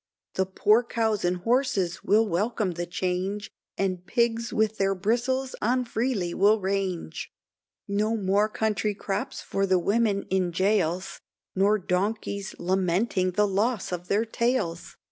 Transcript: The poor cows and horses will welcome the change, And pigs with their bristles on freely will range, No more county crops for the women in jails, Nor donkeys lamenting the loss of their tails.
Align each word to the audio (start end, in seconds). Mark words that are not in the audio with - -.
The 0.33 0.47
poor 0.47 0.83
cows 0.83 1.23
and 1.23 1.37
horses 1.37 2.03
will 2.03 2.27
welcome 2.27 2.71
the 2.71 2.87
change, 2.87 3.51
And 3.77 4.03
pigs 4.03 4.51
with 4.51 4.79
their 4.79 4.95
bristles 4.95 5.55
on 5.61 5.85
freely 5.85 6.33
will 6.33 6.59
range, 6.59 7.31
No 7.87 8.17
more 8.17 8.49
county 8.49 8.95
crops 8.95 9.41
for 9.41 9.67
the 9.67 9.77
women 9.77 10.23
in 10.31 10.53
jails, 10.53 11.21
Nor 11.53 11.77
donkeys 11.77 12.55
lamenting 12.57 13.33
the 13.33 13.45
loss 13.45 13.91
of 13.91 14.07
their 14.07 14.25
tails. 14.25 14.97